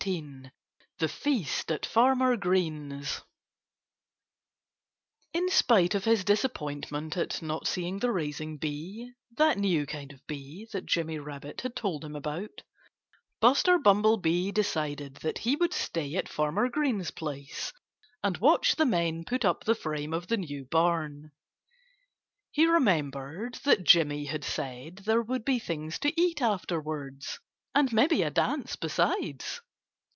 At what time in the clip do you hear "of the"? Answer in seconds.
20.15-20.37